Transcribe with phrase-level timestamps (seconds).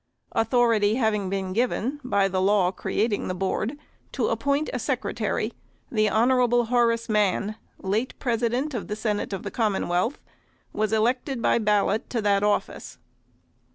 [0.31, 3.77] Authority hav ing been given, by the law creating the Board,
[4.13, 5.53] to appoint a Secretary,
[5.91, 10.19] the Honorable Horace Mann, late President of the Senate of the Commonwealth,
[10.73, 12.97] was elected by bal lot to that office.